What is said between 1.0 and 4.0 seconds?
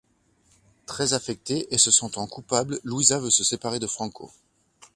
affectée et se sentant coupable, Luisa veut se séparer de